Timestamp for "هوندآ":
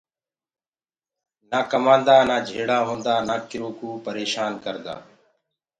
2.87-3.15